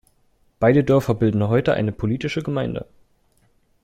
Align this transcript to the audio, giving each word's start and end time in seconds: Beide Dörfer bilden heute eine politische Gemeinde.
Beide 0.59 0.83
Dörfer 0.83 1.13
bilden 1.13 1.47
heute 1.47 1.75
eine 1.75 1.91
politische 1.91 2.41
Gemeinde. 2.41 2.87